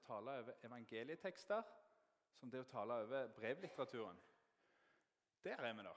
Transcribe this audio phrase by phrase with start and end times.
[0.00, 1.62] å tale over evangelietekster
[2.40, 4.18] som det å tale over brevlitteraturen.
[5.44, 5.94] Der er vi, da.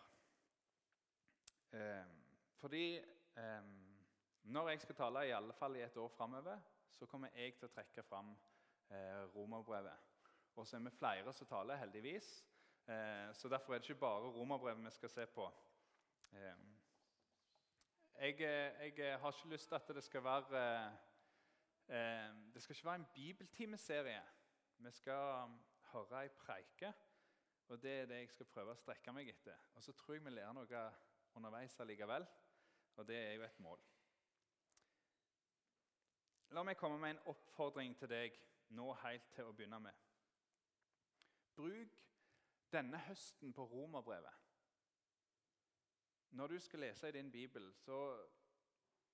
[1.74, 2.14] Eh,
[2.60, 3.70] fordi eh,
[4.44, 6.60] når jeg skal tale, i alle fall i et år framover,
[6.92, 8.34] så kommer jeg til å trekke fram
[8.92, 10.12] eh, romerbrevet.
[10.56, 12.30] Og så er vi flere som taler, heldigvis.
[12.88, 15.48] Eh, så derfor er det ikke bare romerbrevet vi skal se på.
[16.32, 16.62] Eh,
[18.20, 20.92] jeg, eh, jeg, har ikke lyst til at det skal være
[21.88, 24.22] Det skal ikke være en bibeltimeserie.
[24.78, 25.58] Vi skal
[25.94, 26.94] høre ei preike,
[27.68, 29.60] og det er det jeg skal prøve å strekke meg etter.
[29.76, 30.86] Og så tror jeg vi lærer noe
[31.38, 32.26] underveis allikevel,
[32.96, 33.84] og det er jo et mål.
[36.54, 38.36] La meg komme med en oppfordring til deg
[38.78, 40.02] nå helt til å begynne med.
[41.58, 41.98] Bruk
[42.74, 44.40] denne høsten på romerbrevet.
[46.34, 47.98] Når du skal lese i din bibel, så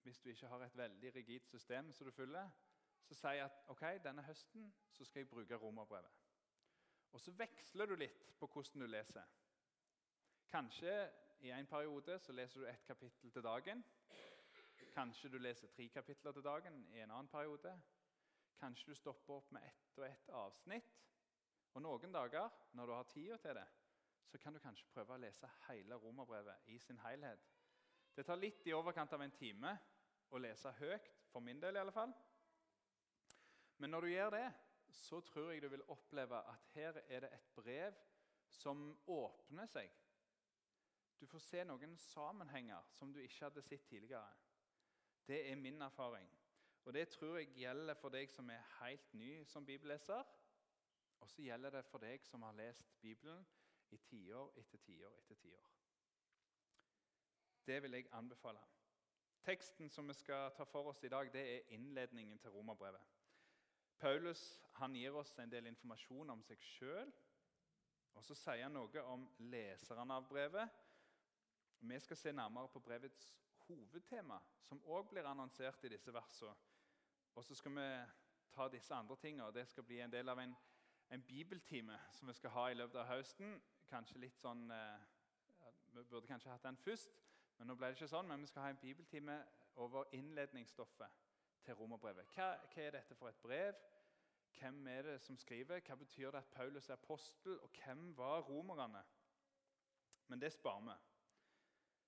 [0.03, 2.49] hvis du ikke har et veldig rigid system som du følger,
[3.03, 6.11] så sier jeg at ok, denne høsten så skal jeg bruke romerbrevet.
[7.11, 9.25] Og så veksler du litt på hvordan du leser.
[10.49, 10.93] Kanskje
[11.41, 13.83] i en periode så leser du ett kapittel til dagen.
[14.93, 17.73] Kanskje du leser tre kapitler til dagen i en annen periode.
[18.59, 20.95] Kanskje du stopper opp med ett og ett avsnitt.
[21.73, 23.67] Og Noen dager når du har tida til det,
[24.25, 27.45] så kan du kanskje prøve å lese hele romerbrevet i sin helhet.
[28.19, 29.71] Det tar litt i overkant av en time
[30.35, 32.11] å lese høyt, for min del i alle fall.
[33.79, 34.45] Men når du gjør det,
[34.91, 37.95] så tror jeg du vil oppleve at her er det et brev
[38.59, 39.93] som åpner seg
[41.19, 44.29] du får se noen sammenhenger som du ikke hadde sett tidligere.
[45.27, 46.29] Det er min erfaring.
[46.85, 50.23] Og Det tror jeg gjelder for deg som er helt ny som bibelleser.
[51.19, 53.45] Og så gjelder det for deg som har lest Bibelen
[53.91, 55.78] i tiår etter tiår etter tiår.
[57.69, 58.59] Det vil jeg anbefale.
[59.45, 63.01] Teksten som vi skal ta for oss i dag, det er innledningen til romerbrevet.
[63.97, 67.11] Paulus han gir oss en del informasjon om seg sjøl.
[68.17, 70.81] Og så sier han noe om leserne av brevet,
[71.79, 73.29] vi skal se nærmere på brevets
[73.67, 76.57] hovedtema, som òg blir annonsert i disse versene.
[77.37, 77.87] Og så skal vi
[78.51, 80.57] ta disse andre tingene, og det skal bli en del av en,
[81.09, 83.61] en bibeltime som vi skal ha i løpet av høsten.
[83.93, 85.07] Kanskje litt sånn, eh,
[85.93, 87.28] Vi burde kanskje hatt den først,
[87.59, 88.27] men nå ble det ikke sånn.
[88.27, 89.35] Men vi skal ha en bibeltime
[89.83, 91.25] over innledningsstoffet
[91.65, 92.31] til romerbrevet.
[92.35, 93.75] Hva, hva er dette for et brev?
[94.59, 95.83] Hvem er det som skriver?
[95.85, 97.59] Hva betyr det at Paulus er apostel?
[97.59, 99.03] Og hvem var romerne?
[100.27, 100.97] Men det sparer vi.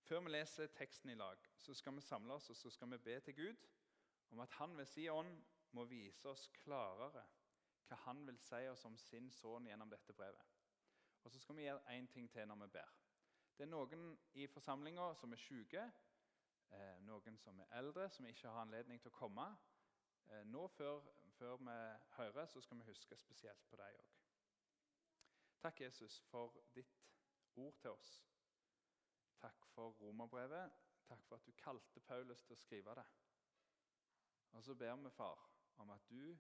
[0.08, 2.98] Før vi leser teksten i lag, så skal vi samle oss og så skal vi
[2.98, 3.68] be til Gud
[4.32, 5.36] om at Han ved sin ånd
[5.72, 7.24] må vise oss klarere
[7.88, 10.58] hva Han vil si oss om sin sønn gjennom dette brevet.
[11.24, 13.01] Og Så skal vi gjøre én ting til når vi ber.
[13.58, 15.84] Det er noen i forsamlinga som er syke,
[16.72, 19.48] eh, noen som er eldre, som ikke har anledning til å komme.
[20.30, 21.02] Eh, nå før,
[21.38, 21.78] før vi
[22.18, 24.12] hører, så skal vi huske spesielt på deg òg.
[25.62, 27.04] Takk, Jesus, for ditt
[27.56, 28.14] ord til oss.
[29.42, 30.72] Takk for romerbrevet.
[31.08, 33.06] Takk for at du kalte Paulus til å skrive det.
[34.52, 35.40] Og så ber vi, far,
[35.78, 36.38] om at du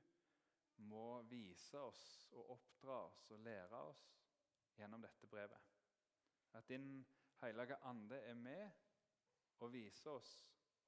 [0.89, 4.07] må vise oss og oppdra oss og lære oss
[4.77, 5.70] gjennom dette brevet.
[6.53, 7.05] At din
[7.41, 8.69] hellige ande er med
[9.59, 10.31] og viser oss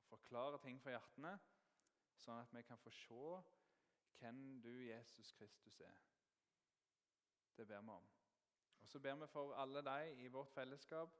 [0.01, 1.33] og forklarer ting for hjertene,
[2.19, 3.27] sånn at vi kan få se
[4.19, 6.01] hvem du, Jesus Kristus, er.
[7.57, 8.09] Det ber vi om.
[8.81, 11.17] Og så ber vi for alle de i vårt fellesskap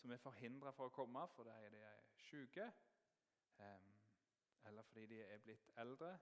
[0.00, 2.66] som er forhindra for å komme fordi de er syke,
[4.64, 6.16] eller fordi de er blitt eldre.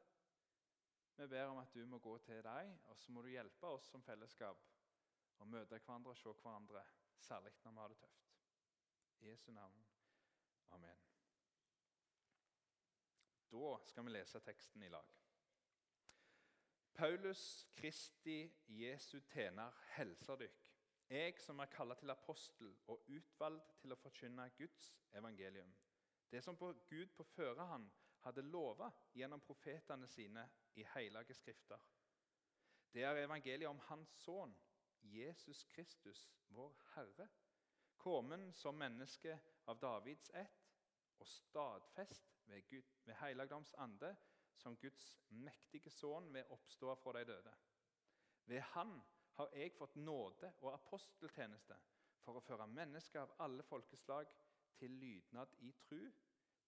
[1.17, 3.91] Vi ber om at du må gå til dem, og så må du hjelpe oss
[3.93, 4.63] som fellesskap
[5.43, 6.85] å møte hverandre og se hverandre,
[7.23, 8.29] særlig når vi har det tøft.
[9.21, 9.85] I Jesu navn.
[10.71, 10.99] Amen.
[13.53, 15.09] Da skal vi lese teksten i lag.
[16.95, 18.39] Paulus Kristi
[18.69, 20.73] Jesu tjener helser dykk
[21.13, 25.73] jeg som er kalla til apostel og utvalgt til å forkynne Guds evangelium.
[26.31, 27.91] Det som på Gud på førehånd
[28.25, 30.47] hadde lova gjennom profetene sine
[30.81, 31.81] i hellige skrifter.
[32.93, 34.55] Det er evangeliet om Hans sønn,
[35.03, 37.29] Jesus Kristus, vår Herre,
[37.97, 40.69] kommet som menneske av Davids ett
[41.23, 44.17] og stadfest ved, Gud, ved helligdoms ande
[44.59, 47.55] som Guds mektige sønn ved oppstå fra de døde.
[48.45, 49.01] Ved Han
[49.39, 51.79] har jeg fått nåde og aposteltjeneste
[52.23, 54.31] for å føre mennesker av alle folkeslag
[54.79, 56.03] til lydnad i tru,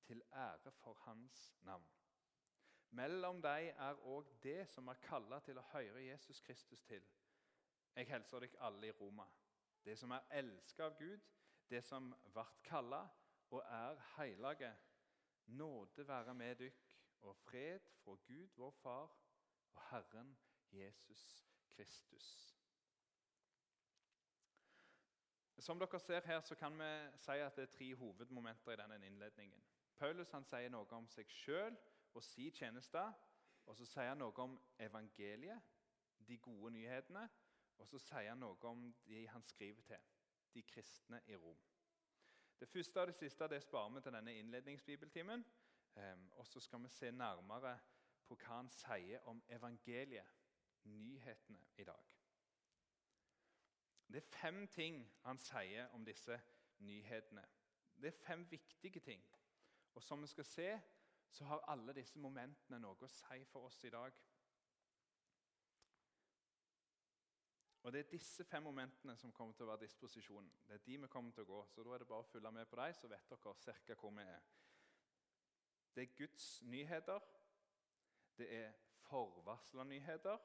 [0.05, 1.87] til ære for Hans navn.
[2.95, 7.03] Mellom dem er òg det som er kalla til å høre Jesus Kristus til.
[7.95, 9.27] Jeg hilser dere alle i Roma.
[9.85, 11.21] Det som er elska av Gud,
[11.71, 13.05] det som vart kalla
[13.51, 14.73] og er heilage.
[15.47, 19.17] Nåde være med dykk og fred fra Gud vår Far
[19.75, 20.37] og Herren
[20.73, 22.55] Jesus Kristus.
[25.59, 29.07] Som dere ser her, så kan vi si at det er tre hovedmomenter i denne
[29.07, 29.63] innledningen.
[29.97, 31.77] Paulus han sier noe om seg sjøl
[32.15, 33.05] og si tjeneste.
[33.67, 35.61] Og så sier han noe om evangeliet,
[36.29, 37.29] de gode nyhetene.
[37.79, 40.11] Og så sier han noe om de han skriver til,
[40.55, 41.61] de kristne i Rom.
[42.61, 45.45] Det første og det siste det sparer vi til denne innledningsbibeltimen.
[45.95, 47.79] Um, og så skal vi se nærmere
[48.27, 50.31] på hva han sier om evangeliet,
[50.85, 52.15] nyhetene, i dag.
[54.09, 56.41] Det er fem ting han sier om disse
[56.79, 57.45] nyhetene.
[58.01, 59.23] Det er fem viktige ting.
[59.95, 60.81] Og som vi skal se,
[61.31, 64.13] så har alle disse momentene noe å si for oss i dag.
[67.85, 70.49] Og Det er disse fem momentene som kommer til å være disposisjonen.
[70.69, 72.53] Det er de vi kommer til å gå, så Da er det bare å følge
[72.53, 73.55] med på dem, så vet dere
[73.87, 73.95] ca.
[73.95, 74.41] hvor vi er.
[75.95, 77.21] Det er Guds nyheter.
[78.39, 80.39] Det er forvarsla nyheter.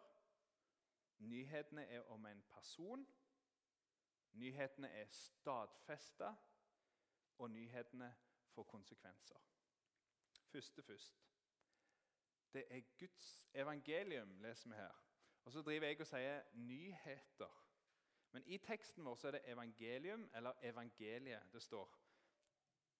[1.19, 3.07] Nyhetene er om en person.
[4.31, 6.35] Nyhetene er stadfesta,
[7.37, 8.15] og nyhetene
[8.51, 9.39] får konsekvenser.
[10.51, 11.25] Første først.
[12.53, 15.08] Det er Guds evangelium, leser vi her.
[15.43, 17.55] Og Så driver jeg og sier nyheter.
[18.31, 21.95] Men i teksten vår er det evangelium eller evangeliet det står.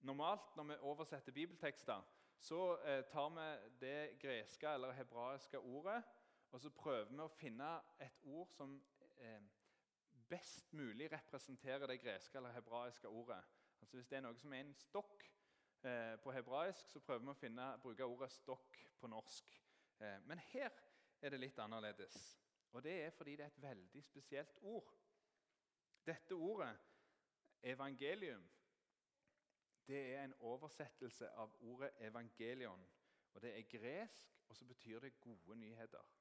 [0.01, 2.01] Normalt når vi oversetter bibeltekster,
[2.39, 6.03] så eh, tar vi det greske eller hebraiske ordet
[6.51, 7.69] og så prøver vi å finne
[8.01, 8.73] et ord som
[9.21, 9.41] eh,
[10.29, 13.41] best mulig representerer det greske eller hebraiske ordet.
[13.79, 15.25] Altså Hvis det er noe som er en stokk
[15.85, 19.57] eh, på hebraisk, så prøver vi å finne, bruke ordet 'stokk' på norsk.
[19.99, 20.71] Men her
[21.21, 22.19] er det litt annerledes.
[22.71, 24.93] Og det er fordi det er et veldig spesielt ord.
[26.05, 26.77] Dette ordet,
[27.63, 28.49] evangelium,
[29.87, 32.87] det er en oversettelse av ordet evangelion.
[33.33, 36.11] Og Det er gresk, og så betyr det gode nyheter.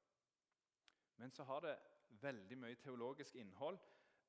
[1.15, 1.79] Men så har det
[2.09, 3.79] veldig mye teologisk innhold.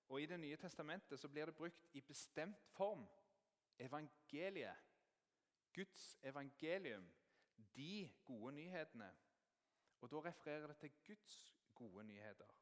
[0.09, 3.07] Og I Det nye testamentet så blir det brukt i bestemt form.
[3.79, 4.77] Evangeliet.
[5.73, 7.13] Guds evangelium.
[7.77, 9.17] De gode nyhetene.
[10.01, 12.55] Og Da refererer det til Guds gode nyheter.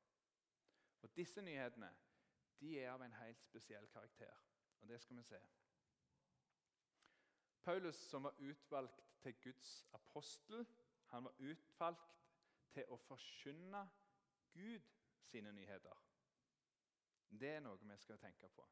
[1.02, 1.94] Og Disse nyhetene
[2.60, 4.34] de er av en helt spesiell karakter.
[4.80, 5.40] Og Det skal vi se.
[7.62, 10.66] Paulus, som var utvalgt til Guds apostel,
[11.06, 12.18] han var utvalgt
[12.72, 13.82] til å forkynne
[14.52, 14.84] Gud
[15.28, 16.04] sine nyheter.
[17.28, 18.64] Det er noe vi skal tenke på.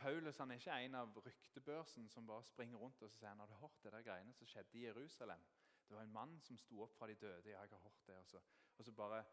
[0.00, 3.46] Paulus han er ikke en av ryktebørsen som bare springer rundt og sier han, har
[3.46, 5.42] du hørt det der greiene som skjedde i Jerusalem.
[5.90, 7.50] Det var en mann som sto opp fra de døde.
[7.50, 8.40] jeg har hørt det, og så,
[8.78, 9.24] og så bare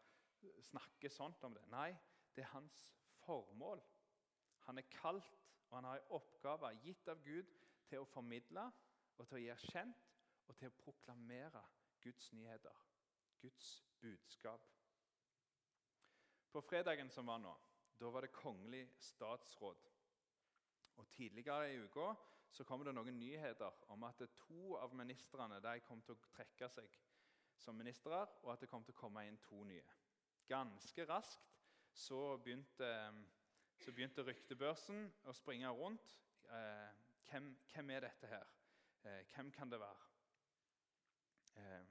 [0.60, 1.62] snakke sånt om det.
[1.70, 1.92] Nei,
[2.34, 2.80] det er hans
[3.22, 3.78] formål.
[4.66, 5.38] Han er kalt,
[5.68, 7.52] og han har en oppgave gitt av Gud
[7.86, 8.64] til å formidle
[9.18, 10.10] og til å gjøre kjent
[10.48, 11.62] og til å proklamere
[12.02, 12.82] Guds nyheter,
[13.38, 13.70] Guds
[14.02, 14.66] budskap.
[16.50, 17.54] På fredagen som var nå,
[18.02, 19.86] da var det kongelig statsråd.
[20.98, 22.10] Og Tidligere i uka
[22.50, 26.68] så kom det noen nyheter om at to av ministrene de kom til å trekke
[26.72, 26.98] seg
[27.58, 29.84] som ministre, og at det kom til å komme inn to nye.
[30.48, 31.58] Ganske raskt
[31.92, 32.88] så begynte,
[33.82, 36.14] så begynte ryktebørsen å springe rundt.
[36.48, 36.92] Eh,
[37.28, 38.54] hvem, hvem, er dette her?
[39.02, 40.06] Eh, hvem kan det være?
[41.58, 41.84] Eh,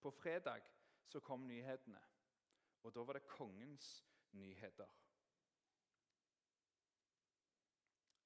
[0.00, 0.64] på fredag
[1.10, 2.00] så kom nyhetene.
[2.82, 3.90] Og da var det kongens
[4.32, 4.88] nyheter.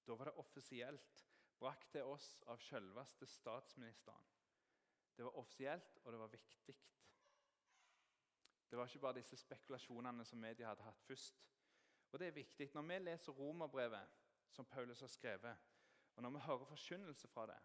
[0.06, 1.24] Da var det offisielt
[1.64, 4.26] brakt til oss av selveste statsministeren.
[5.16, 6.74] Det var offisielt, og det var viktig.
[8.70, 11.44] Det var ikke bare disse spekulasjonene som media hadde hatt først.
[12.12, 12.68] Og det er viktig.
[12.74, 14.10] Når vi leser romerbrevet,
[14.50, 15.56] som Paulus har skrevet,
[16.16, 17.60] og når vi hører forkynnelse fra det,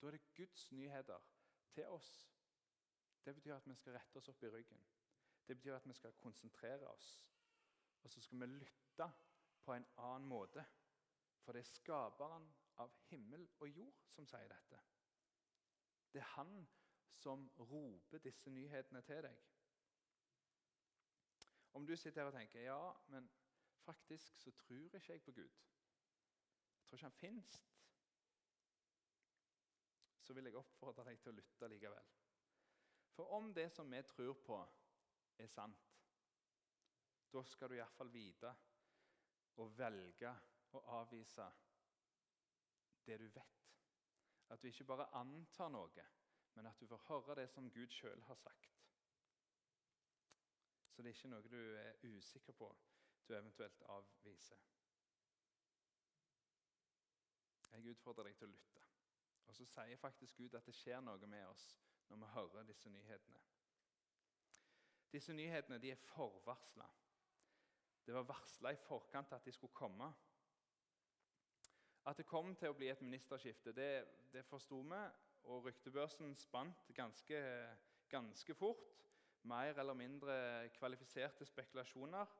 [0.00, 1.26] da er det Guds nyheter
[1.74, 2.12] til oss.
[3.24, 4.86] Det betyr at vi skal rette oss opp i ryggen.
[5.48, 7.26] Det betyr at vi skal konsentrere oss.
[8.02, 9.10] Og så skal vi lytte
[9.64, 10.64] på en annen måte.
[11.44, 12.48] For det er skaperen
[12.82, 14.80] av himmel og jord som sier dette.
[16.12, 16.52] Det er han
[17.18, 19.40] som roper disse nyhetene til deg.
[21.78, 22.80] Om du sitter her og tenker ja,
[23.12, 23.28] men
[23.84, 25.58] faktisk så tror ikke jeg på Gud.
[26.78, 27.58] Jeg tror ikke han fins.
[30.22, 32.08] Så vil jeg oppfordre deg til å lytte likevel.
[33.16, 34.58] For om det som vi tror på,
[35.38, 35.86] er sant,
[37.32, 38.50] da skal du iallfall vite
[39.58, 40.30] og velge
[40.76, 41.46] å avvise
[43.08, 43.64] det du vet.
[44.48, 46.04] At du ikke bare antar noe,
[46.54, 48.76] men at du får høre det som Gud sjøl har sagt.
[50.92, 52.72] Så det er ikke noe du er usikker på
[53.28, 54.58] du eventuelt avviser.
[57.72, 58.84] Jeg utfordrer deg til å lytte.
[59.48, 61.68] Og så sier faktisk Gud at det skjer noe med oss
[62.08, 63.40] når vi hører disse nyhetene.
[65.12, 66.88] Disse nyhetene de er forvarsla.
[68.04, 70.08] Det var varsla i forkant at de skulle komme.
[72.08, 73.90] At det kom til å bli et ministerskifte, det,
[74.32, 75.00] det forsto vi.
[75.48, 77.40] Og ryktebørsen spant ganske,
[78.08, 78.86] ganske fort.
[79.42, 82.32] Mer eller mindre kvalifiserte spekulasjoner.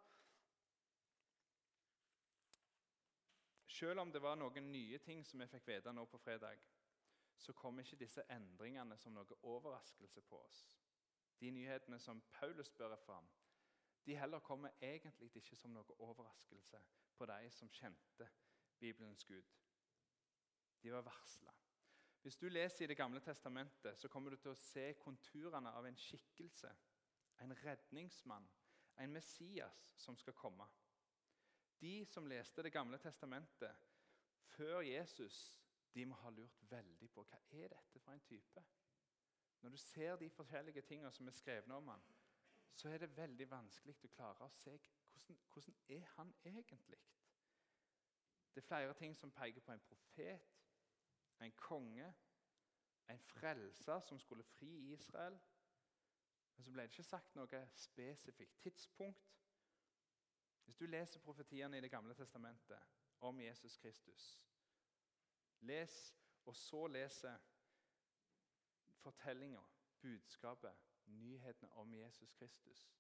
[3.67, 6.65] Selv om det var noen nye ting som vi fikk vite nå på fredag,
[7.39, 10.65] så kom ikke disse endringene som noe overraskelse på oss.
[11.39, 13.29] De nyhetene som Paulus bærer fram,
[14.05, 16.81] de heller kommer egentlig ikke som noe overraskelse
[17.15, 18.27] på de som kjente
[18.79, 19.45] Bibelens Gud.
[20.83, 21.53] De var varsla.
[22.23, 25.87] Hvis du leser i Det gamle testamentet, så kommer du til å se konturene av
[25.87, 26.71] en skikkelse.
[27.41, 28.49] En redningsmann,
[28.99, 30.67] en Messias, som skal komme.
[31.81, 33.77] De som leste Det gamle testamentet
[34.45, 35.61] før Jesus,
[35.95, 38.65] de må ha lurt veldig på hva er dette for en type.
[39.61, 42.03] Når du ser de forskjellige tingene som er skrevet om han,
[42.75, 46.99] så er det veldig vanskelig å klare å se hvordan, hvordan er han egentlig.
[48.55, 50.41] Det er flere ting som peker på en profet,
[51.41, 52.15] en konge,
[53.11, 55.39] en frelser som skulle fri Israel.
[56.57, 59.35] Men så ble det ikke sagt noe spesifikt tidspunkt.
[60.65, 62.81] Hvis du leser profetiene i Det gamle testamentet
[63.21, 64.39] om Jesus Kristus
[65.61, 66.15] Les,
[66.45, 67.39] og så leser
[69.03, 69.63] fortellinga,
[70.01, 70.75] budskapet,
[71.05, 72.91] nyhetene om Jesus Kristus,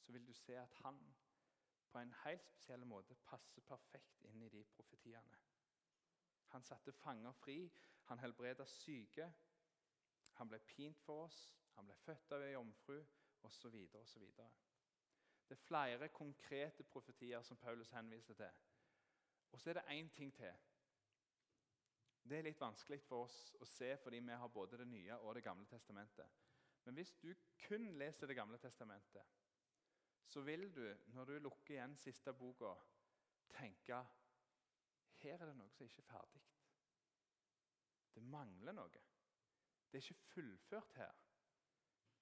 [0.00, 1.14] så vil du se at han
[1.92, 5.38] på en helt spesiell måte passer perfekt inn i de profetiene.
[6.54, 7.58] Han satte fanger fri,
[8.10, 9.28] han helbreda syke,
[10.38, 11.40] han ble pint for oss,
[11.76, 12.98] han ble født av ei jomfru
[13.46, 13.76] osv.
[14.00, 14.26] osv.
[15.48, 18.50] Det er flere konkrete profetier som Paulus henviser til.
[19.52, 20.52] Og så er det én ting til.
[22.22, 25.34] Det er litt vanskelig for oss å se fordi vi har både Det nye og
[25.34, 26.26] Det gamle testamentet.
[26.84, 27.34] Men hvis du
[27.66, 29.22] kun leser Det gamle testamentet,
[30.30, 30.84] så vil du,
[31.14, 32.70] når du lukker igjen siste boka,
[33.50, 33.98] tenke
[35.20, 36.42] her er det noe som ikke er ferdig.
[38.14, 39.02] Det mangler noe.
[39.90, 41.18] Det er ikke fullført her.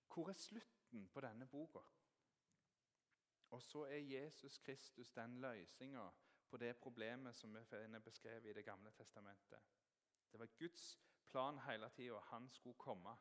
[0.09, 1.85] Hvor er slutten på denne boka?
[3.55, 6.09] Og så er Jesus Kristus den løsninga
[6.49, 9.61] på det problemet som vi finner beskrevet i Det gamle testamentet.
[10.33, 10.99] Det var Guds
[11.29, 12.19] plan hele tida.
[12.33, 13.17] Han skulle komme.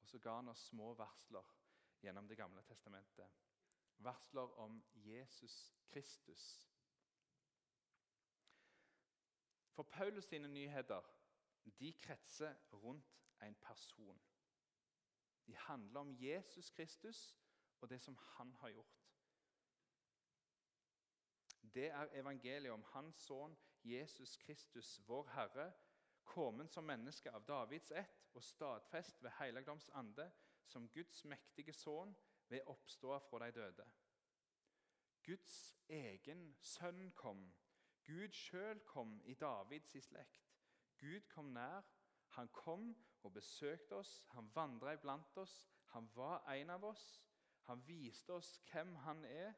[0.00, 1.54] Og så ga han oss små varsler
[2.02, 3.47] gjennom Det gamle testamentet.
[3.98, 6.68] Varsler om Jesus Kristus.
[9.72, 11.02] For Paulus sine nyheter
[11.78, 14.20] de kretser rundt en person.
[15.46, 17.36] De handler om Jesus Kristus
[17.80, 19.04] og det som han har gjort.
[21.74, 25.72] Det er evangeliet om hans sønn Jesus Kristus, vår Herre,
[26.24, 30.30] kommet som menneske av Davids ett og stadfest ved helligdoms ande
[30.66, 32.16] som Guds mektige sønn
[32.48, 33.86] ved oppståa fra de døde.
[35.26, 37.54] Guds egen sønn kom.
[38.06, 40.54] Gud sjøl kom i Davids slekt.
[41.00, 41.82] Gud kom nær.
[42.28, 44.24] Han kom og besøkte oss.
[44.30, 45.68] Han vandra iblant oss.
[45.84, 47.24] Han var en av oss.
[47.68, 49.52] Han viste oss hvem han er.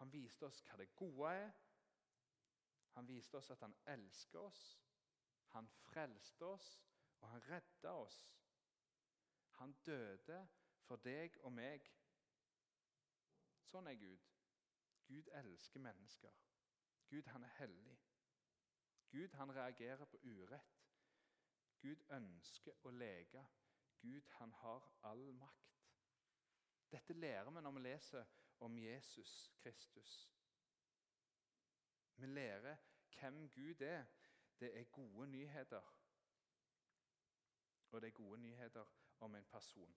[0.00, 1.50] Han viste oss hva det gode er.
[2.96, 4.62] Han viste oss at han elsker oss.
[5.48, 6.84] Han frelste oss,
[7.20, 8.18] og han redda oss.
[9.60, 10.48] Han døde
[10.86, 11.88] for deg og meg.
[13.68, 14.28] Sånn er Gud.
[15.08, 16.34] Gud elsker mennesker.
[17.08, 17.98] Gud, han er hellig.
[19.10, 20.74] Gud han reagerer på urett.
[21.80, 23.44] Gud ønsker å leke.
[24.00, 25.84] Gud han har all makt.
[26.92, 28.24] Dette lærer vi når vi leser
[28.64, 30.14] om Jesus Kristus.
[32.16, 32.76] Vi lærer
[33.18, 34.04] hvem Gud er.
[34.60, 35.94] Det er gode nyheter.
[37.90, 38.84] Og det er gode nyheter
[39.20, 39.96] om en person.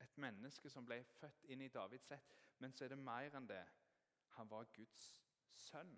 [0.00, 2.34] Et menneske som ble født inn i Davids ett.
[2.58, 3.62] Men så er det mer enn det.
[4.38, 5.04] Han var Guds
[5.66, 5.94] sønn.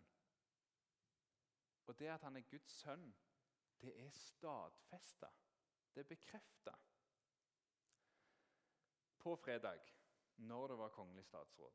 [1.87, 3.07] Og det at han er Guds sønn,
[3.81, 5.31] det er stadfesta.
[5.95, 6.75] Det er bekrefta.
[9.19, 9.81] På fredag,
[10.37, 11.73] når det var kongelig statsråd,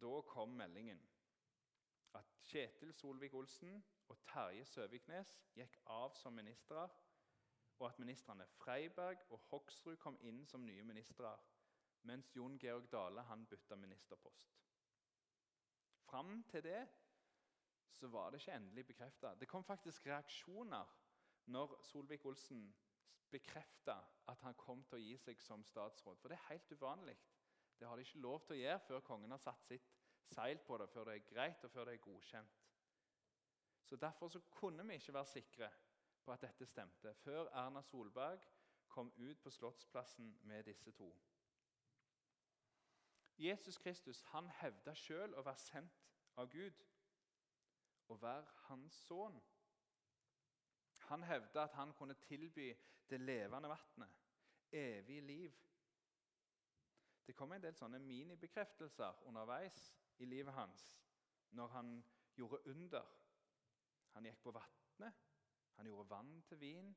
[0.00, 1.00] da kom meldingen
[2.14, 6.84] at Kjetil Solvik-Olsen og Terje Søviknes gikk av som ministre,
[7.82, 11.32] og at ministrene Freiberg og Hoksrud kom inn som nye ministre,
[12.06, 14.52] mens Jon Georg Dale han bytta ministerpost.
[16.06, 16.82] Fram til det
[17.90, 19.34] så var det ikke endelig bekrefta.
[19.34, 20.94] Det kom faktisk reaksjoner
[21.46, 22.64] når Solvik-Olsen
[23.30, 23.98] bekrefta
[24.28, 26.20] at han kom til å gi seg som statsråd.
[26.20, 27.18] For det er helt uvanlig.
[27.78, 29.88] Det har de ikke lov til å gjøre før kongen har satt sitt
[30.30, 32.60] seil på det, før det er greit og før det er godkjent.
[33.82, 35.70] Så Derfor så kunne vi ikke være sikre
[36.24, 38.40] på at dette stemte, før Erna Solberg
[38.88, 41.10] kom ut på Slottsplassen med disse to.
[43.38, 46.02] Jesus Kristus han hevda sjøl å være sendt
[46.38, 46.84] av Gud,
[48.12, 49.40] å være hans sønn.
[51.08, 52.70] Han hevda at han kunne tilby
[53.10, 54.20] det levende vannet,
[54.72, 55.58] evig liv.
[57.26, 59.78] Det kom en del sånne minibekreftelser underveis
[60.18, 60.86] i livet hans
[61.56, 61.92] når han
[62.36, 63.08] gjorde under.
[64.14, 65.20] Han gikk på vannet,
[65.76, 66.92] han gjorde vann til vin,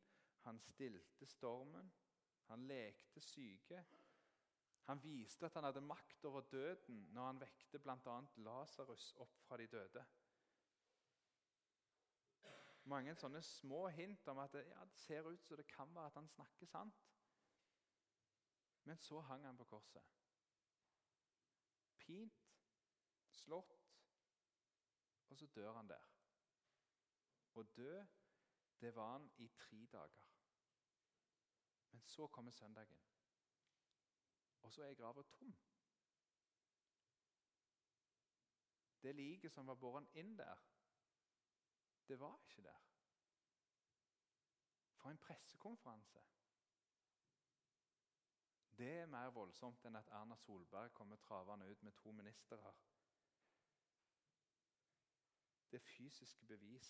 [0.46, 1.92] han stilte stormen,
[2.50, 3.86] han lekte syke.
[4.86, 8.20] Han viste at han hadde makt over døden når han vekte bl.a.
[8.46, 10.04] Lasarus opp fra de døde.
[12.86, 16.12] Mange sånne små hint om at det, ja, det ser ut som det kan være
[16.12, 17.08] at han snakker sant.
[18.86, 20.06] Men så hang han på korset.
[21.98, 22.44] Pint,
[23.34, 23.74] slått,
[25.30, 26.06] og så dør han der.
[27.58, 28.04] Og dø,
[28.82, 30.24] det var han i tre dager.
[31.92, 33.02] Men så kommer søndagen,
[34.62, 35.56] og så er grava tom.
[39.02, 40.62] Det liket som var båret inn der,
[42.08, 42.86] det var ikke der.
[44.96, 46.24] For en pressekonferanse!
[48.78, 52.74] Det er mer voldsomt enn at Erna Solberg kommer travende ut med to ministre.
[55.72, 56.90] Det fysiske bevis.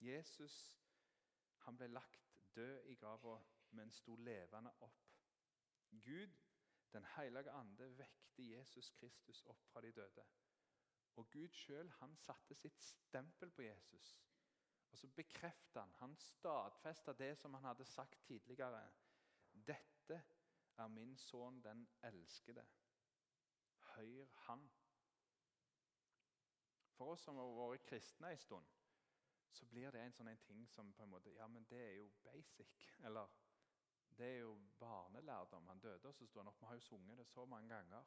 [0.00, 0.80] Jesus
[1.64, 3.38] han ble lagt død i grava
[3.74, 5.04] men sto levende opp.
[5.90, 6.40] Gud,
[6.94, 10.24] Den hellige ande, vekte Jesus Kristus opp fra de døde.
[11.16, 14.12] Og Gud sjøl satte sitt stempel på Jesus.
[14.90, 18.92] Og så bekreftet han, han stadfesta det som han hadde sagt tidligere.
[19.66, 20.22] Dette
[20.76, 22.66] er min sønn, den elskede.
[23.78, 24.70] Hør han.
[26.94, 28.66] For oss som har vært kristne en stund,
[29.54, 31.96] så blir det en sånn en ting som på en måte, ja, men det er
[32.00, 32.74] jo basic.
[33.06, 33.30] Eller
[34.18, 35.68] det er jo barnelærdom.
[35.68, 36.60] Han døde, og så sto han opp.
[36.60, 38.04] Vi har jo sunget det så mange ganger.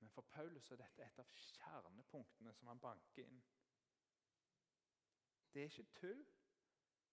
[0.00, 3.42] Men for Paulus er dette et av kjernepunktene som han banker inn.
[5.54, 6.24] Det er ikke tull.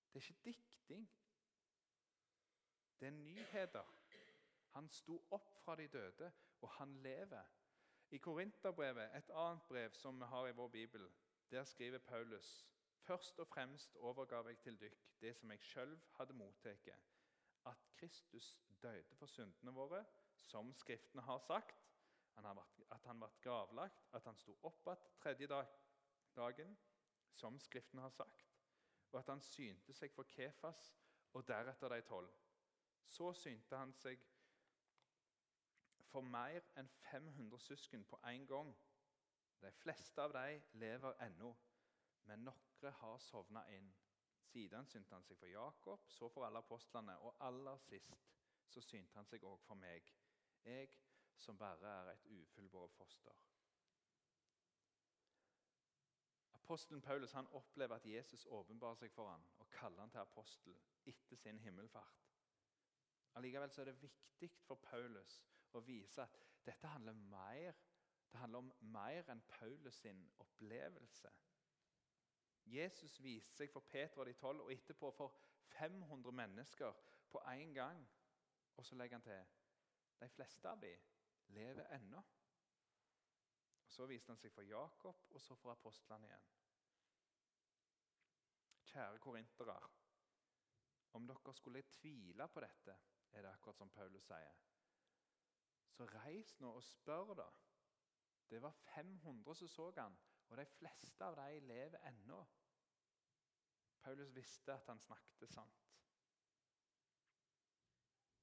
[0.10, 1.06] Det er ikke dikting.
[3.00, 3.96] Det er nyheter.
[4.74, 7.46] Han sto opp fra de døde, og han lever.
[8.12, 11.12] I Korinterbrevet, et annet brev som vi har i vår bibel,
[11.52, 12.70] der skriver Paulus
[13.10, 16.90] Først og fremst overgav jeg til dykk det som jeg sjøl hadde mottatt,
[17.66, 18.50] at Kristus
[18.84, 20.04] døde for syndene våre,
[20.38, 21.82] som Skriftene har sagt,
[22.36, 25.50] at han ble gravlagt, at han sto opp igjen tredje
[26.36, 26.78] dagen,
[27.42, 28.46] som Skriftene har sagt,
[29.12, 30.86] og at han synte seg for Kefas
[31.34, 32.32] og deretter de tolv.
[33.10, 34.22] Så synte han seg
[36.14, 38.76] for mer enn 500 søsken på én gang.
[39.66, 41.56] De fleste av dem lever ennå,
[42.30, 43.94] men noen har sovna inn.
[44.50, 48.16] Siden synte han seg for Jakob, så for alle apostlene, og aller sist
[48.70, 50.08] så synte han seg òg for meg,
[50.64, 50.90] jeg
[51.40, 53.36] som bare er et ufullbåret foster.
[56.54, 60.76] Apostelen Paulus han opplever at Jesus åpenbarer seg for ham og kaller han til apostel
[61.06, 62.28] etter sin himmelfart.
[63.36, 65.40] Allikevel er det viktig for Paulus
[65.74, 67.74] å vise at dette handler mer
[68.32, 71.32] det handler om mer enn Paulus sin opplevelse.
[72.70, 75.36] Jesus viste seg for Peter og de tolv, og etterpå for
[75.76, 76.94] 500 mennesker
[77.32, 78.04] på én gang.
[78.78, 79.46] Og så legger han til
[80.20, 81.00] de fleste av dem
[81.50, 82.18] lever ennå.
[82.18, 86.50] Og Så viste han seg for Jakob, og så for apostlene igjen.
[88.92, 89.80] Kjære korintere.
[91.14, 92.98] Om dere skulle tvile på dette,
[93.32, 94.62] er det akkurat som Paulus sier.
[95.90, 97.50] Så reis nå og spør, da.
[98.50, 100.18] Det var 500 som så han,
[100.50, 102.40] og de fleste av dem lever ennå.
[104.10, 105.86] Paulus visste at han snakket sant.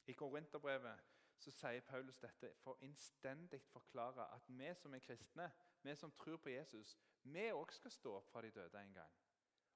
[0.06, 1.00] I Korinterbrevet
[1.42, 5.48] så sier Paulus dette for innstendig forklare at vi som er kristne,
[5.82, 9.18] vi som tror på Jesus, vi òg skal stå opp fra de døde en gang.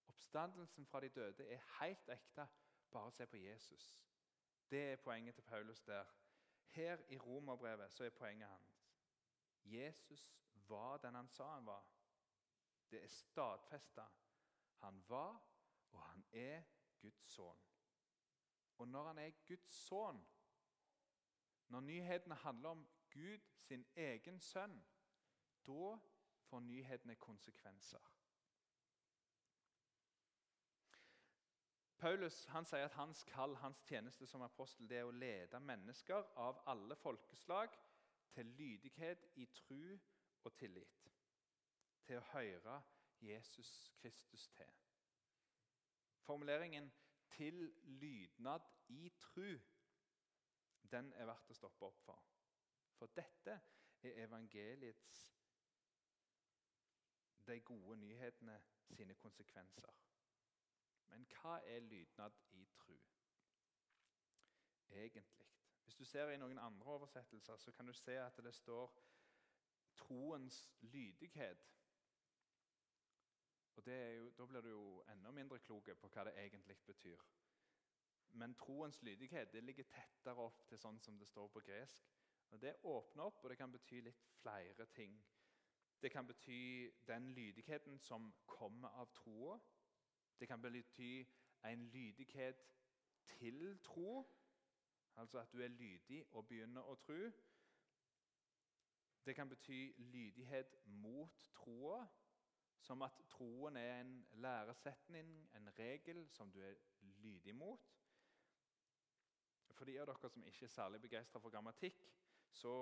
[0.07, 2.47] Oppstandelsen fra de døde er helt ekte.
[2.91, 3.91] Bare se på Jesus.
[4.71, 6.05] Det er poenget til Paulus der.
[6.67, 8.87] Her i Romerbrevet så er poenget hans.
[9.65, 11.87] Jesus var den han sa han var.
[12.91, 14.07] Det er stadfesta.
[14.77, 15.50] Han var,
[15.93, 16.63] og han er
[17.01, 17.67] Guds sønn.
[18.79, 20.23] Og når han er Guds sønn,
[21.69, 24.81] når nyhetene handler om Gud sin egen sønn,
[25.67, 25.99] da
[26.51, 28.11] får nyhetene konsekvenser.
[32.01, 36.31] Paulus han sier at hans kall, hans tjeneste som apostel, det er å lede mennesker
[36.41, 37.77] av alle folkeslag
[38.33, 39.99] til lydighet i tru
[40.45, 41.11] og tillit.
[42.07, 42.79] Til å høre
[43.21, 44.73] Jesus Kristus til.
[46.31, 46.93] Formuleringen
[47.31, 49.61] 'til lydnad i tru'
[50.91, 52.21] den er verdt å stoppe opp for.
[52.95, 53.57] For dette
[54.03, 55.17] er evangeliets
[57.47, 58.61] de gode nyhetene
[58.95, 59.91] sine konsekvenser.
[61.09, 62.95] Men hva er lydnad i tru?
[64.89, 65.51] Egentlig.
[65.83, 68.95] Hvis du ser i noen andre oversettelser, så kan du se at det står
[69.97, 71.67] troens lydighet.
[73.81, 77.19] Og jo, Da blir du jo enda mindre klok på hva det egentlig betyr.
[78.33, 82.03] Men troens lydighet det ligger tettere opp til sånn som det står på gresk.
[82.51, 85.17] Og Det åpner opp, og det kan bety litt flere ting.
[86.03, 89.59] Det kan bety den lydigheten som kommer av troa.
[90.41, 91.25] Det kan bety
[91.65, 92.77] en lydighet
[93.27, 94.27] til tro,
[95.17, 97.31] altså at du er lydig og begynner å tro.
[99.25, 102.07] Det kan bety lydighet mot troa,
[102.81, 107.91] som at troen er en læresetning, en regel, som du er lydig mot.
[109.77, 112.03] For de av dere som ikke er særlig begeistra for grammatikk,
[112.53, 112.73] så,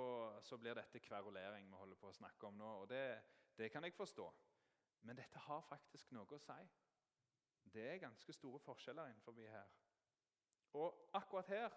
[0.42, 2.70] så, blir dette kverulering vi holder på å snakke om nå.
[2.82, 3.20] og det,
[3.58, 4.26] det kan jeg forstå.
[5.06, 6.56] Men dette har faktisk noe å si.
[7.68, 9.68] Det er ganske store forskjeller innenfor her.
[10.78, 11.76] Og akkurat her,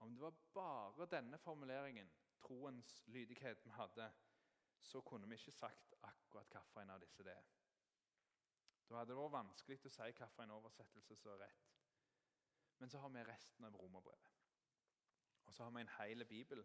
[0.00, 4.10] om det var bare denne formuleringen, troens lydighet, vi hadde,
[4.80, 7.48] så kunne vi ikke sagt akkurat hvilken av disse det er.
[8.88, 11.64] Da hadde det vært vanskelig å si hvilken oversettelse som er rett.
[12.78, 14.36] Men så har vi resten av romerbrevet.
[15.44, 16.62] Og så har vi en hel bibel.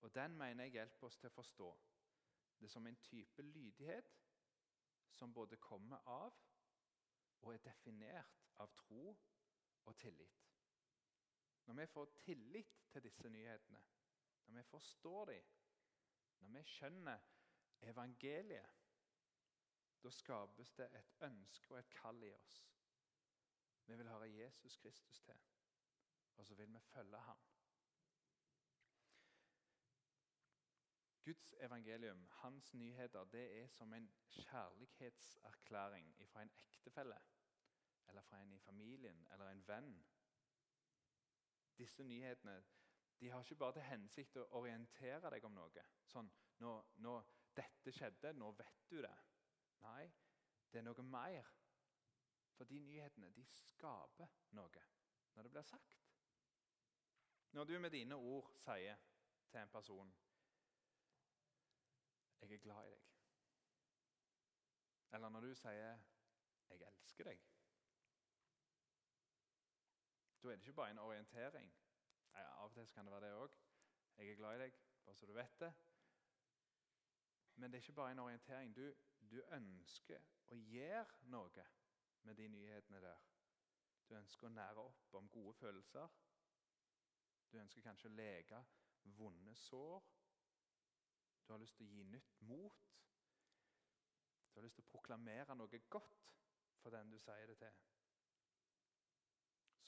[0.00, 1.68] Og Den mener jeg hjelper oss til å forstå
[2.60, 4.10] det som en type lydighet
[5.14, 6.34] som både kommer av
[7.40, 9.16] og er definert av tro
[9.84, 10.44] og tillit.
[11.66, 13.82] Når vi får tillit til disse nyhetene,
[14.46, 15.44] når vi forstår dem,
[16.40, 17.18] når vi skjønner
[17.82, 18.74] evangeliet,
[20.02, 22.58] da skapes det et ønske og et kall i oss.
[23.86, 25.40] Vi vil høre Jesus Kristus til,
[26.36, 27.40] og så vil vi følge ham.
[31.24, 37.18] Guds evangelium, hans nyheter, det er som en kjærlighetserklæring fra en ektefelle
[38.08, 40.06] eller fra en i familien eller en venn.
[41.78, 42.64] Disse nyhetene
[43.20, 45.84] de har ikke bare til hensikt å orientere deg om noe.
[46.06, 46.30] Sånn
[46.62, 47.14] nå, nå,
[47.54, 49.24] 'Dette skjedde, nå vet du det.'
[49.82, 50.12] Nei,
[50.70, 51.50] det er noe mer.
[52.54, 54.84] For de nyhetene de skaper noe
[55.34, 55.98] når det blir sagt.
[57.54, 58.96] Når du med dine ord sier
[59.50, 60.14] til en person
[62.40, 63.14] 'Jeg er glad i deg',
[65.12, 65.98] eller når du sier
[66.68, 67.46] 'Jeg elsker deg',
[70.42, 71.72] da er det ikke bare en orientering.
[72.38, 73.58] Av og til kan det være det òg.
[74.18, 75.72] 'Jeg er glad i deg', bare så du vet det.
[77.54, 78.76] Men det er ikke bare en orientering.
[78.76, 78.94] Du,
[79.30, 81.64] du ønsker å gjøre noe
[82.22, 83.24] med de nyhetene der.
[84.08, 86.08] Du ønsker å nære opp om gode følelser.
[87.52, 88.62] Du ønsker kanskje å lege
[89.18, 90.04] vonde sår.
[91.46, 92.88] Du har lyst til å gi nytt mot.
[94.52, 96.32] Du har lyst til å proklamere noe godt
[96.82, 97.82] for den du sier det til.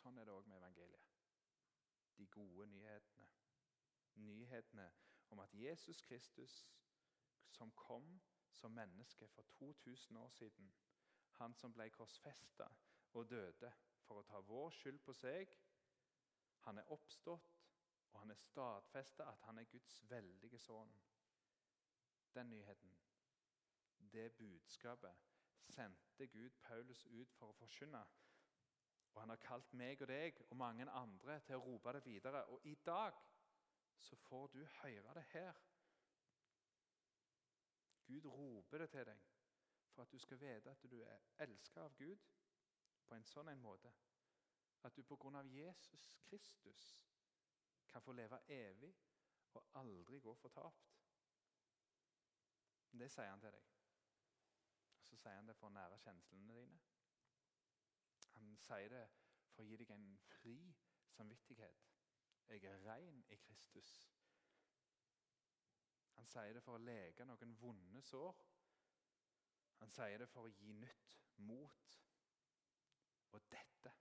[0.01, 1.10] Sånn er det òg med evangeliet.
[2.21, 3.29] De gode nyhetene.
[4.15, 4.93] Nyhetene
[5.31, 6.69] om at Jesus Kristus,
[7.51, 8.21] som kom
[8.53, 10.75] som menneske for 2000 år siden,
[11.31, 12.67] han som ble korsfesta
[13.13, 13.73] og døde
[14.05, 15.55] for å ta vår skyld på seg,
[16.67, 17.57] han er oppstått,
[18.13, 20.93] og han er stadfesta at han er Guds veldige sønn.
[22.35, 22.93] Den nyheten,
[24.13, 25.17] det budskapet,
[25.71, 28.03] sendte Gud Paulus ut for å forkynne.
[29.15, 32.45] Og han har kalt meg og deg og mange andre til å rope det videre.
[32.55, 33.17] Og i dag
[33.99, 35.59] så får du høre det her.
[38.07, 39.27] Gud roper det til deg
[39.91, 42.23] for at du skal vite at du er elsket av Gud
[43.09, 43.91] på en sånn en måte
[44.87, 45.43] at du pga.
[45.43, 47.05] Jesus Kristus
[47.89, 48.95] kan få leve evig
[49.55, 50.97] og aldri gå fortapt.
[52.93, 53.67] Det sier han til deg.
[54.99, 56.81] Og Så sier han det for å nære kjenslene dine.
[58.51, 59.05] Han sier det
[59.55, 60.57] for å gi deg en fri
[61.15, 61.85] samvittighet.
[62.51, 63.91] Jeg er ren i Kristus.
[66.17, 68.41] Han sier det for å lege noen vonde sår.
[69.79, 71.15] Han sier det for å gi nytt
[71.47, 71.95] mot.
[73.39, 73.95] Og dette,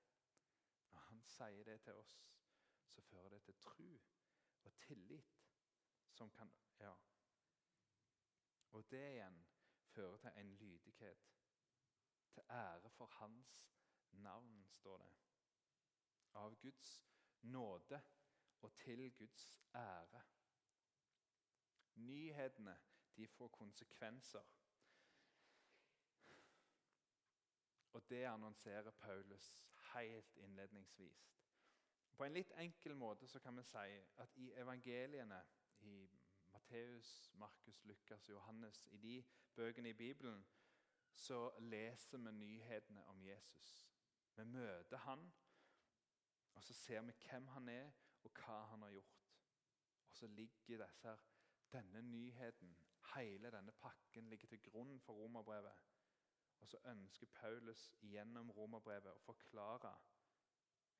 [0.89, 2.17] når han sier det til oss,
[2.89, 3.91] så fører det til tru
[4.65, 5.45] og tillit
[6.17, 6.49] som kan
[6.81, 6.95] ja,
[8.73, 9.43] og det igjen
[9.93, 11.29] fører til en lydighet.
[12.33, 13.78] Til ære for hans
[14.11, 15.09] navn, står det.
[16.33, 17.05] Av Guds
[17.41, 18.01] nåde
[18.61, 20.21] og til Guds ære.
[21.95, 22.79] Nyhetene
[23.15, 24.43] de får konsekvenser.
[27.93, 29.55] Og det annonserer Paulus
[29.93, 31.39] helt innledningsvis.
[32.17, 35.39] På en litt enkel måte så kan vi si at i evangeliene,
[35.79, 36.09] i
[36.51, 39.23] Matteus, Markus, Lukas og Johannes, i de
[39.55, 40.45] bøkene i Bibelen,
[41.13, 43.88] så leser vi nyhetene om Jesus.
[44.39, 45.33] Vi møter han,
[46.55, 47.91] og så ser vi hvem han er,
[48.23, 49.25] og hva han har gjort.
[50.09, 51.17] Og så ligger disse,
[51.73, 52.77] denne nyheten,
[53.15, 55.83] hele denne pakken, ligger til grunn for romerbrevet.
[56.59, 59.93] Og så ønsker Paulus gjennom romerbrevet å forklare.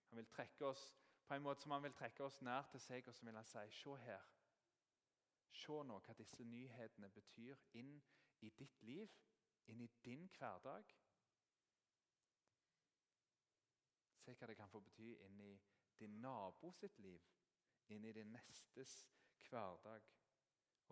[0.10, 0.90] Han vil trekke oss
[1.28, 3.48] på en måte som han vil trekke oss nær til seg, og så vil han
[3.48, 4.32] si Se her.
[5.52, 8.02] Se nå hva disse nyhetene betyr inn
[8.42, 9.16] i ditt liv,
[9.68, 10.99] inn i din hverdag.
[14.30, 15.54] Se hva det kan få bety inn i
[15.98, 17.24] din nabo sitt liv,
[17.90, 18.92] inn i din nestes
[19.50, 20.06] hverdag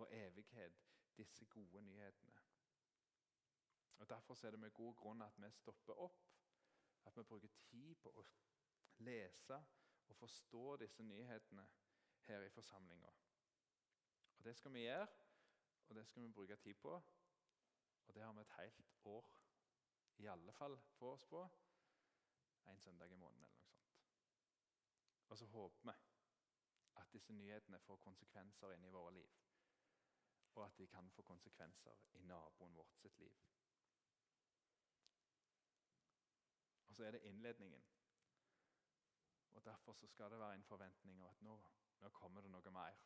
[0.02, 0.80] og evighet,
[1.18, 2.34] disse gode nyhetene.
[3.98, 6.26] Og Derfor er det med god grunn at vi stopper opp,
[7.06, 8.26] at vi bruker tid på å
[9.06, 9.62] lese
[10.08, 11.68] og forstå disse nyhetene
[12.26, 13.14] her i forsamlinga.
[14.44, 15.08] Det skal vi gjøre,
[15.88, 16.98] og det skal vi bruke tid på.
[18.08, 19.32] Og det har vi et helt år
[20.18, 21.46] i alle fall på oss på.
[22.68, 23.94] En søndag i måneden eller noe sånt.
[25.28, 25.96] Og så håper vi
[27.02, 29.36] at disse nyhetene får konsekvenser inn i våre liv.
[30.56, 33.36] Og at de kan få konsekvenser i naboen vårt sitt liv.
[36.88, 37.84] Og så er det innledningen.
[39.54, 41.60] Og Derfor så skal det være en forventning om at nå,
[42.00, 43.00] nå kommer det noe mer.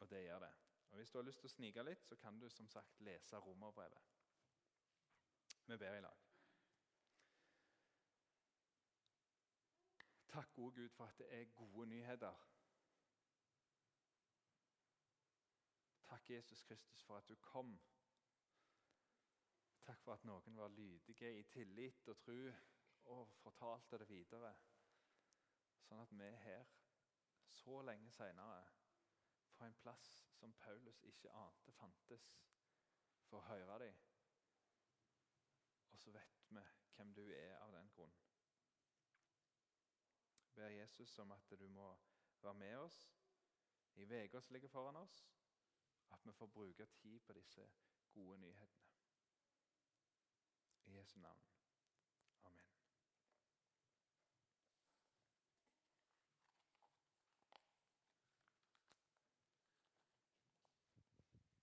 [0.00, 0.52] Og det gjør det.
[0.90, 3.36] Og Hvis du har lyst til å snike litt, så kan du som sagt lese
[3.36, 4.12] romerbrevet.
[5.66, 6.35] Vi ber i lag.
[10.36, 12.34] Takk, gode Gud, for at det er gode nyheter.
[16.06, 17.80] Takk, Jesus Kristus, for at du kom.
[19.86, 22.36] Takk for at noen var lydige i tillit og tro
[23.04, 24.52] og fortalte det videre.
[25.88, 26.68] Sånn at vi her,
[27.62, 28.68] så lenge seinere,
[29.56, 32.28] på en plass som Paulus ikke ante fantes,
[33.32, 34.04] får høre dem.
[35.92, 38.25] Og så vet vi hvem du er av den grunn.
[40.56, 41.98] Ber Jesus om at du må
[42.42, 42.96] være med oss
[43.94, 45.18] i uka som ligger foran oss,
[46.10, 47.68] at vi får bruke tid på disse
[48.12, 48.88] gode nyhetene.
[50.84, 51.55] I Jesu navn.